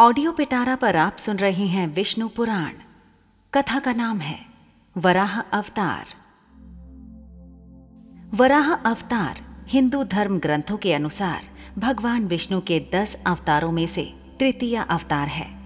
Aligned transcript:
Audio 0.00 0.32
पिटारा 0.32 0.76
पर 0.76 0.96
आप 0.96 1.16
सुन 1.16 1.36
रहे 1.36 1.66
हैं 1.66 1.94
विष्णु 1.94 2.28
पुराण। 2.28 2.70
कथा 3.54 3.78
का 3.78 3.92
नाम 3.92 4.18
है, 4.18 4.46
वराह 4.96 5.40
अवतार। 5.40 6.06
वराह 8.34 8.72
अवतार 8.72 9.64
हिंदू 9.68 10.04
धर्म 10.04 10.38
ग्रंथों 10.38 10.76
के 10.76 10.94
अनुसार 10.94 11.42
भगवान 11.78 12.24
विष्णु 12.24 12.60
के 12.60 12.90
दस 12.94 13.16
अवतारों 13.26 13.72
में 13.72 13.86
से 13.86 14.14
तृतीय 14.40 14.76
अवतार 14.76 15.28
है, 15.28 15.58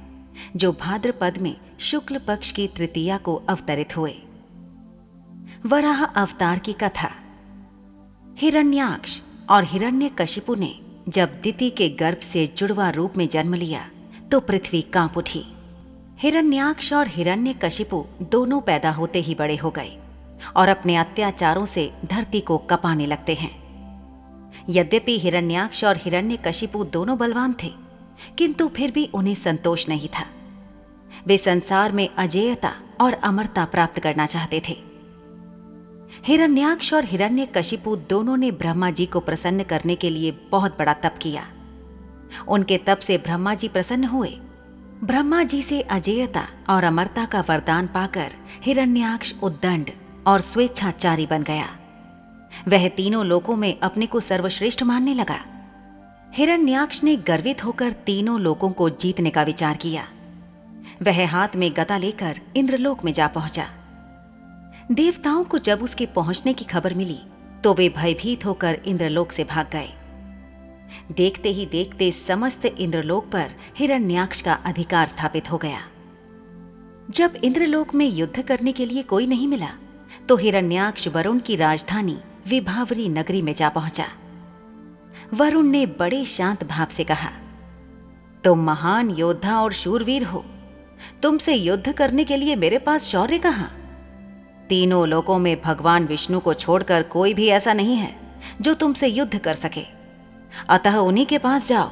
जो 0.57 0.73
भाद्रपद 0.73 1.39
में 1.39 1.57
शुक्ल 1.79 2.19
पक्ष 2.19 2.51
की 2.51 2.69
तृतीया 2.69 3.19
को 3.19 3.35
अवतरित 3.35 3.97
हुए। 3.97 4.23
वराह 5.67 6.05
अवतार 6.05 6.59
की 6.59 6.73
कथा। 6.73 7.13
हिरण्याक्ष 8.39 9.21
और 9.51 9.65
हिरण्यकशिपु 9.65 10.55
ने 10.55 10.81
जब 11.09 11.41
दिति 11.41 11.71
के 11.71 11.89
गर्भ 11.89 12.19
से 12.19 12.47
जुड़वा 12.47 12.91
रूप 12.91 13.17
में 13.17 13.29
जन्म 13.29 13.55
लिया 13.55 13.91
तो 14.35 14.41
पृथ्वी 14.41 14.83
काँप 14.83 15.19
उठी। 15.19 15.45
हिरण्याक्ष 16.19 16.93
और 16.93 17.09
हिरण्यकशिपु 17.09 18.05
दोनों 18.23 18.61
पैदा 18.61 18.91
होते 18.91 19.21
ही 19.21 19.35
बड़े 19.35 19.57
हो 19.57 19.71
गए 19.71 19.99
और 20.57 20.69
अपने 20.69 20.97
अत्याचारों 20.97 21.65
से 21.65 21.93
धरती 22.05 22.41
को 22.41 22.59
कपाने 22.59 23.07
लगते 23.07 23.35
हैं। 23.35 23.51
यद्यपि 24.69 25.19
हिरण्याक्ष 25.19 25.85
और 25.85 25.97
हिरण्यकशिपु 25.97 26.85
दोनों 26.85 27.19
बलवान 27.19 27.55
थे, 27.63 27.73
किंतु 28.39 28.69
फिर 28.69 28.91
भी 28.91 29.09
उन्हें 29.15 29.35
संतोष 29.35 29.89
नहीं 29.89 30.09
था। 30.09 30.27
वे 31.27 31.39
संसार 31.39 31.93
में 31.93 32.09
अजेयता 32.17 32.73
और 33.01 33.15
अमरता 33.15 33.65
प्राप्त 33.65 34.01
करना 34.01 34.27
चाहते 34.27 34.63
थे। 34.69 34.77
हिरण्याक्ष 36.25 36.95
और 36.95 37.05
हिरण्यकशिपु 37.05 37.97
दोनों 37.97 38.37
ने 38.37 38.51
ब्रह्मा 38.51 38.91
जी 38.91 39.07
को 39.07 39.21
प्रसन्न 39.21 39.63
करने 39.63 39.95
के 39.95 40.11
लिए 40.11 40.31
बहुत 40.51 40.79
बड़ा 40.79 40.93
तप 40.93 41.15
किया। 41.23 41.47
उनके 42.49 42.79
तप 42.79 42.99
से 42.99 43.19
ब्रह्मा 43.19 43.55
जी 43.55 43.69
प्रसन्न 43.69 44.05
हुए। 44.05 44.29
ब्रह्मा 45.05 45.43
जी 45.43 45.63
से 45.63 45.81
अजेयता 45.81 46.47
और 46.69 46.85
अमरता 46.85 47.25
का 47.25 47.41
वरदान 47.41 47.87
पाकर 47.87 48.33
हिरण्याक्ष 48.65 49.35
उद्दंड 49.43 49.91
और 50.27 50.41
स्वेच्छाचारी 50.41 51.27
बन 51.27 51.43
गया। 51.43 51.69
वह 52.69 52.89
तीनों 52.89 53.25
लोकों 53.27 53.57
में 53.57 53.79
अपने 53.81 54.07
को 54.07 54.21
सर्वश्रेष्ठ 54.21 54.83
मानने 54.83 55.15
लगा। 55.15 55.39
हिरण्याक्ष 56.35 57.03
ने 57.05 57.17
गर्वित 57.17 57.65
होकर 57.65 57.93
तीनों 58.07 58.41
लोकों 58.41 58.71
को 58.71 58.89
जीतने 58.91 59.31
का 59.31 59.43
विचार 59.43 59.77
किया। 59.77 60.07
वह 61.03 61.27
हाथ 61.29 61.57
में 61.57 61.71
गदा 61.77 61.99
लेकर 61.99 62.41
इंद्रलोक 62.57 63.05
में 63.05 63.13
जा 63.13 63.27
पहुँचा। 63.27 63.67
देवताओं 64.93 65.45
को 65.45 65.59
जब 65.59 65.83
उसके 65.83 66.07
पहुँचने 66.07 66.53
की 66.53 66.65
खबर 66.65 66.95
मिली 66.95 67.19
तो 67.65 67.75
वे 67.75 67.89
भयभीत 67.89 68.45
होकर 68.45 68.79
इंद्रलोक 68.87 69.33
से 69.33 69.45
भाग 69.45 69.69
गए। 69.73 69.89
देखते 71.13 71.49
ही 71.49 71.67
देखते 71.67 72.11
समस्त 72.27 72.65
इंद्रलोक 72.67 73.31
पर 73.31 73.51
हिरण्याक्ष 73.77 74.41
का 74.41 74.53
अधिकार 74.65 75.07
स्थापित 75.07 75.51
हो 75.51 75.59
गया। 75.59 75.81
जब 77.11 77.35
इंद्रलोक 77.45 77.95
में 77.95 78.07
युद्ध 78.07 78.43
करने 78.43 78.73
के 78.73 78.87
लिए 78.87 79.03
कोई 79.03 79.27
नहीं 79.27 79.49
मिला 79.49 79.71
तो 80.29 80.37
हिरण्याक्ष 80.37 81.09
वरुण 81.09 81.39
की 81.39 81.57
राजधानी 81.57 82.17
विभावरी 82.49 83.09
नगरी 83.09 83.43
में 83.43 83.53
जा 83.55 83.69
पहुँचा। 83.69 84.07
वरुण 85.35 85.67
ने 85.67 85.85
बड़े 85.99 86.25
शांत 86.25 86.65
भाव 86.65 86.87
से 86.87 87.05
कहा, 87.05 87.31
तुम 88.45 88.65
महान 88.65 89.11
योद्धा 89.11 89.61
और 89.61 89.73
शूरवीर 89.73 90.25
हो। 90.25 90.45
तुमसे 91.23 91.55
युद्ध 91.55 91.93
करने 91.93 92.25
के 92.25 92.37
लिए 92.37 92.57
मेरे 92.57 92.79
पास 92.79 93.05
शौर्य 93.05 93.39
कहाँ? 93.39 93.71
तीनों 94.69 95.07
लोकों 95.09 95.39
में 95.39 95.61
भगवान 95.63 96.07
विष्णु 96.07 96.41
को 96.41 96.55
छोड़कर 96.55 97.03
कोई 97.03 97.35
भी 97.35 97.49
ऐसा 97.49 97.73
नहीं 97.73 97.97
है 97.97 98.15
जो 98.61 98.75
तुमसे 98.75 99.07
युद्ध 99.09 99.39
कर 99.39 99.55
सके। 99.55 99.85
अतः 100.69 100.97
उन्हीं 100.97 101.27
के 101.27 101.39
पास 101.39 101.69
जाओ। 101.69 101.91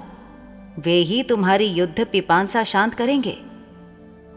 वे 0.79 0.95
ही 0.95 1.23
तुम्हारी 1.23 1.65
युद्ध 1.65 2.05
पिपांसा 2.05 2.65
शांत 2.65 2.95
करेंगे। 2.95 3.37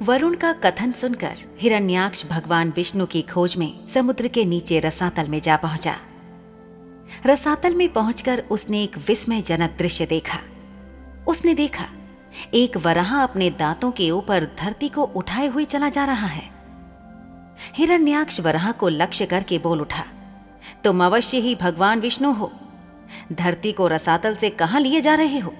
वरुण 0.01 0.35
का 0.35 0.51
कथन 0.53 0.91
सुनकर 0.91 1.35
हिरण्याक्ष 1.59 2.25
भगवान 2.25 2.73
विष्णु 2.75 3.05
की 3.05 3.21
खोज 3.21 3.55
में 3.57 3.87
समुद्र 3.87 4.27
के 4.27 4.45
नीचे 4.45 4.79
रसातल 4.79 5.27
में 5.27 5.39
जा 5.41 5.55
पहुँचा। 5.55 5.95
रसातल 7.25 7.75
में 7.75 7.87
पहुंचकर 7.93 8.43
उसने 8.51 8.83
एक 8.83 8.97
विस्मयजनक 8.97 9.75
दृश्य 9.77 10.05
देखा। 10.05 10.39
उसने 11.27 11.53
देखा, 11.53 11.85
एक 12.53 12.77
वराह 12.77 13.15
अपने 13.23 13.49
दांतों 13.49 13.91
के 13.91 14.11
ऊपर 14.11 14.45
धरती 14.59 14.89
को 14.89 15.03
उठाए 15.03 15.47
हुए 15.47 15.65
चला 15.65 15.89
जा 15.89 16.05
रहा 16.05 16.27
है। 16.27 16.49
हिरण्याक्ष 17.75 18.39
वराह 18.39 18.71
को 18.71 18.89
लक्ष्य 18.89 19.25
करके 19.25 19.57
बोल 19.57 19.81
उठा, 19.81 20.03
तुम 20.83 21.03
अवश्य 21.05 21.39
ही 21.39 21.55
भगवान 21.55 21.99
विष्णु 21.99 22.31
हो। 22.31 22.51
धरती 23.33 23.71
को 23.71 23.87
रसातल 23.87 24.35
से 24.35 24.49
कहाँ 24.49 24.81
लिए 24.81 25.01
जा 25.01 25.15
रहे 25.15 25.39
हो? 25.39 25.53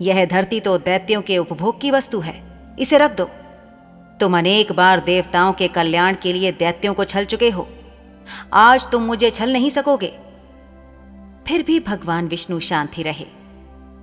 यह 0.00 0.24
धरती 0.24 0.60
तो 0.60 0.78
दैत्यों 0.78 1.22
के 1.22 1.38
उपभोग 1.38 1.80
की 1.80 1.90
वस्तु 1.90 2.20
है। 2.20 2.66
इसे 2.78 2.98
रख 2.98 3.16
दो। 3.16 3.24
तुम 4.20 4.38
अनेक 4.38 4.72
बार 4.72 5.00
देवताओं 5.00 5.52
के 5.52 5.68
कल्याण 5.68 6.16
के 6.22 6.32
लिए 6.32 6.52
दैत्यों 6.52 6.94
को 6.94 7.04
छल 7.04 7.24
चुके 7.24 7.50
हो। 7.50 7.68
आज 8.52 8.90
तुम 8.90 9.02
मुझे 9.02 9.30
छल 9.30 9.52
नहीं 9.52 9.70
सकोगे। 9.70 10.18
फिर 11.46 11.62
भी 11.62 11.80
भगवान 11.80 12.28
विष्णु 12.28 12.60
शांत 12.60 12.90
रहे। 12.98 13.26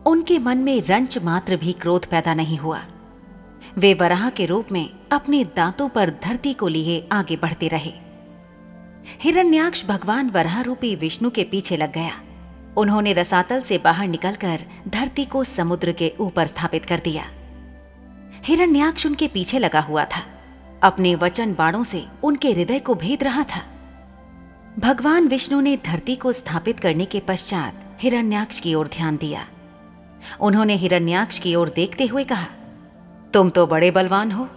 उनके 0.05 0.39
मन 0.39 0.57
में 0.57 0.81
रंच 0.81 1.17
मात्र 1.17 1.55
भी 1.55 1.71
क्रोध 1.71 2.05
पैदा 2.05 2.33
नहीं 2.33 2.57
हुआ। 2.57 2.81
वे 3.77 3.93
वराह 3.93 4.29
के 4.29 4.45
रूप 4.45 4.71
में 4.71 4.89
अपने 5.11 5.43
दांतों 5.43 5.89
पर 5.89 6.09
धरती 6.09 6.53
को 6.53 6.67
लिए 6.67 7.09
आगे 7.11 7.35
बढ़ते 7.35 7.67
रहे। 7.67 7.93
हिरण्याक्ष 9.21 9.85
भगवान 9.85 10.29
वराह 10.29 10.61
रूपी 10.61 10.95
विष्णु 10.95 11.29
के 11.29 11.43
पीछे 11.43 11.77
लग 11.77 11.93
गया। 11.93 12.21
उन्होंने 12.77 13.13
रसातल 13.13 13.61
से 13.61 13.77
बाहर 13.77 14.07
निकलकर 14.07 14.59
धरती 14.87 15.25
को 15.25 15.43
समुद्र 15.43 15.91
के 15.91 16.13
ऊपर 16.19 16.45
स्थापित 16.45 16.85
कर 16.85 16.99
दिया। 16.99 17.25
हिरण्याक्ष 18.43 19.05
उनके 19.05 19.27
पीछे 19.27 19.59
लगा 19.59 19.79
हुआ 19.79 20.05
था। 20.05 20.23
अपने 20.83 21.15
वचन 21.15 21.53
बाणों 21.53 21.83
से 21.83 22.05
उनके 22.23 22.51
हृदय 22.51 22.79
को 22.79 22.95
भेद 22.95 23.23
रहा 23.23 23.43
था। 23.43 23.61
भगवान 24.79 25.27
विष्णु 25.27 25.59
ने 25.61 25.77
धरती 25.85 26.15
को 26.15 26.31
स्थापित 26.31 26.79
करने 26.79 27.05
के 27.05 27.19
पश्चात 27.19 27.97
हिरण्याक्ष 28.01 28.59
की 28.59 28.73
ओर 28.73 28.87
ध्यान 28.87 29.17
दिया। 29.17 29.47
उन्होंने 30.41 30.75
हिरण्याक्ष 30.75 31.39
की 31.39 31.55
ओर 31.55 31.69
देखते 31.69 32.05
हुए 32.05 32.23
कहा, 32.23 32.45
तुम 33.33 33.49
तो 33.49 33.65
बड़े 33.67 33.91
बलवान 33.91 34.31
हो। 34.31 34.47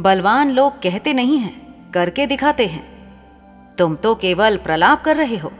बलवान 0.00 0.50
लोग 0.50 0.72
कहते 0.72 1.12
नहीं 1.12 1.38
हैं, 1.38 1.90
करके 1.92 2.26
दिखाते 2.26 2.66
हैं। 2.66 2.84
तुम 3.78 3.96
तो 3.96 4.14
केवल 4.14 4.56
प्रलाप 4.56 5.04
कर 5.04 5.16
रहे 5.16 5.36
हो। 5.36 5.52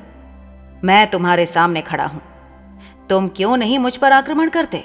मैं 0.85 1.11
तुम्हारे 1.11 1.47
सामने 1.47 1.83
खड़ा 1.83 2.07
हूँ। 2.07 2.23
तुम 3.11 3.29
क्यों 3.29 3.57
नहीं 3.57 3.79
मुझ 3.79 3.97
पर 3.97 4.13
आक्रमण 4.13 4.49
करते? 4.49 4.85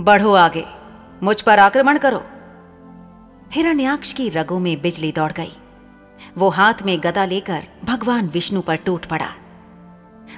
बढ़ो 0.00 0.32
आगे। 0.32 0.64
मुझ 1.22 1.42
पर 1.42 1.58
आक्रमण 1.58 1.98
करो। 1.98 2.24
हिरण्याक्ष 3.52 4.12
की 4.12 4.28
रगों 4.28 4.58
में 4.58 4.80
बिजली 4.80 5.12
दौड़ 5.12 5.32
गई। 5.32 5.56
वो 6.38 6.48
हाथ 6.48 6.74
में 6.86 7.00
गदा 7.00 7.24
लेकर 7.24 7.62
भगवान 7.84 8.28
विष्णु 8.28 8.60
पर 8.60 8.76
टूट 8.76 9.06
पड़ा। 9.06 9.28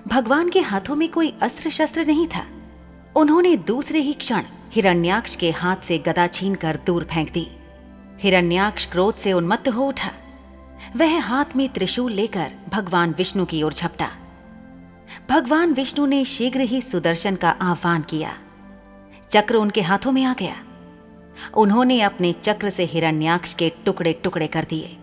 भगवान 0.09 0.49
के 0.49 0.61
हाथों 0.61 0.97
में 0.97 1.09
कोई 1.09 1.35
अस्त्र 1.43 1.71
शस्त्र 1.71 2.05
नहीं 2.05 2.27
था। 2.27 2.47
उन्होंने 3.17 3.57
दूसरे 3.57 3.99
ही 3.99 4.13
क्षण 4.13 4.43
हिरण्याक्ष 4.73 5.37
के 5.37 5.51
हाथ 5.51 5.77
से 5.77 5.99
गदा 5.99 6.27
छीनकर 6.27 6.79
दूर 6.87 7.05
फेंक 7.05 7.33
दी। 7.33 7.49
हिरण्याक्ष 8.21 8.87
क्रोध 8.87 9.15
से 9.15 9.33
उन्मत्त 9.33 9.69
हो 9.69 9.89
उठा। 9.89 10.11
वह 10.97 11.21
हाथ 11.21 11.45
में 11.57 11.69
त्रिशूल 11.69 12.13
लेकर 12.13 12.53
भगवान 12.69 13.15
विष्णु 13.19 13.45
की 13.45 13.63
ओर 13.63 13.73
झपटा। 13.73 14.11
भगवान 15.31 15.73
विष्णु 15.73 16.07
ने 16.07 16.25
शीघ्र 16.25 16.61
ही 16.61 16.83
सुदर्शन 16.83 17.37
का 17.37 17.51
आह्वान 17.51 18.03
किया। 18.03 18.39
चक्र 19.31 19.55
उनके 19.55 19.81
हाथों 19.81 20.13
में 20.13 20.25
आ 20.25 20.35
गया। 20.35 20.55
उन्होंने 21.57 22.01
अपने 22.01 22.33
चक्र 22.33 22.71
से 22.71 22.85
हिरण्याक्ष 22.85 23.55
के 23.55 23.73
टुकड़े 23.85 24.13
टुकड़े 24.13 24.47
कर 24.47 24.65
दिए। 24.65 24.97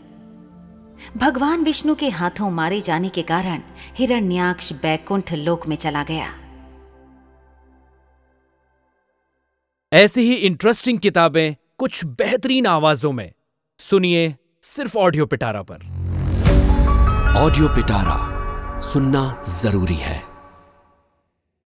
भगवान 1.17 1.63
विष्णु 1.63 1.95
के 1.95 2.09
हाथों 2.09 2.51
मारे 2.51 2.81
जाने 2.81 3.09
के 3.09 3.21
कारण 3.21 3.61
हिरण्याक्ष 3.95 4.73
बैकुंठ 4.73 5.33
लोक 5.33 5.67
में 5.67 5.75
चला 5.75 6.03
गया। 6.03 6.33
ऐसी 9.93 10.21
ही 10.21 10.33
इंटरेस्टिंग 10.33 10.99
किताबें 10.99 11.55
कुछ 11.77 12.05
बेहतरीन 12.05 12.65
आवाजों 12.65 13.11
में। 13.11 13.31
सुनिए 13.79 14.35
सिर्फ़ 14.61 14.97
ऑडियो 14.97 15.25
पिटारा 15.25 15.61
पर। 15.61 15.75
ऑडियो 17.37 17.67
पिटारा 17.67 18.34
सुनना 18.81 19.43
ज़रूरी 19.47 19.95
है। 19.95 20.34